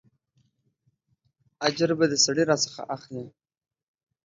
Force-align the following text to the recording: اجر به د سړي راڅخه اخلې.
اجر 1.67 1.89
به 1.97 2.05
د 2.11 2.13
سړي 2.25 2.43
راڅخه 2.49 2.83
اخلې. 2.95 3.25